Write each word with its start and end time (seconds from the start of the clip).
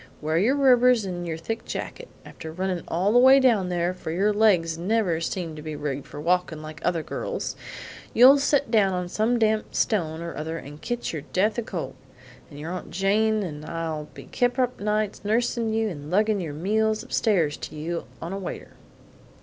Wear 0.19 0.39
your 0.39 0.55
rubbers 0.55 1.05
and 1.05 1.27
your 1.27 1.37
thick 1.37 1.63
jacket. 1.63 2.07
After 2.25 2.51
runnin' 2.51 2.83
all 2.87 3.11
the 3.13 3.19
way 3.19 3.39
down 3.39 3.69
there 3.69 3.93
for 3.93 4.09
your 4.09 4.33
legs 4.33 4.75
never 4.75 5.21
seem 5.21 5.55
to 5.55 5.61
be 5.61 5.75
rigged 5.75 6.07
for 6.07 6.19
walkin' 6.19 6.63
like 6.63 6.81
other 6.83 7.03
girls' 7.03 7.55
you'll 8.11 8.39
set 8.39 8.71
down 8.71 8.93
on 8.93 9.07
some 9.07 9.37
damp 9.37 9.75
stone 9.75 10.23
or 10.23 10.35
other 10.35 10.57
and 10.57 10.81
ketch 10.81 11.13
your 11.13 11.21
death 11.33 11.59
o' 11.59 11.61
cold, 11.61 11.93
an' 12.49 12.57
your 12.57 12.71
Aunt 12.71 12.89
Jane 12.89 13.43
n' 13.43 13.63
I'll 13.63 14.05
be 14.15 14.23
kep' 14.23 14.57
up 14.57 14.79
nights 14.79 15.23
nursin' 15.23 15.71
you 15.71 15.87
and 15.89 16.09
luggin' 16.09 16.39
your 16.41 16.53
meals 16.55 17.03
upstairs 17.03 17.55
to 17.57 17.75
you 17.75 18.05
on 18.23 18.33
a 18.33 18.39
waiter." 18.39 18.71